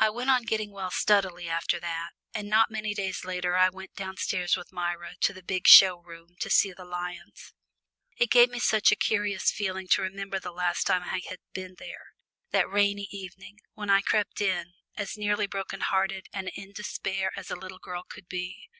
I 0.00 0.10
went 0.10 0.28
on 0.28 0.42
getting 0.42 0.72
well 0.72 0.90
steadily 0.90 1.48
after 1.48 1.78
that, 1.78 2.10
and 2.34 2.48
not 2.48 2.68
many 2.72 2.94
days 2.94 3.24
later 3.24 3.56
I 3.56 3.68
went 3.68 3.94
downstairs 3.94 4.56
with 4.56 4.72
Myra 4.72 5.14
to 5.20 5.32
the 5.32 5.40
big 5.44 5.68
show 5.68 5.98
room 6.00 6.34
to 6.40 6.50
see 6.50 6.72
the 6.72 6.84
lions. 6.84 7.54
It 8.16 8.28
gave 8.32 8.50
me 8.50 8.58
such 8.58 8.90
a 8.90 8.96
curious 8.96 9.52
feeling 9.52 9.86
to 9.92 10.02
remember 10.02 10.40
the 10.40 10.50
last 10.50 10.88
time 10.88 11.04
I 11.04 11.20
had 11.28 11.38
been 11.52 11.76
there, 11.78 12.06
that 12.50 12.68
rainy 12.68 13.06
evening 13.12 13.60
when 13.74 13.88
I 13.88 14.00
crept 14.00 14.40
in, 14.40 14.72
as 14.96 15.16
nearly 15.16 15.46
broken 15.46 15.80
hearted 15.82 16.26
and 16.32 16.48
in 16.56 16.72
despair 16.72 17.30
as 17.36 17.48
a 17.48 17.54
little 17.54 17.78
girl 17.78 18.02
could 18.02 18.26
be. 18.26 18.68